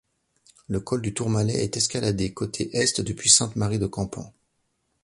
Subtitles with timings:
[0.67, 4.33] Le col du Tourmalet est escaladé côté Est depuis Sainte-Marie-de-Campan.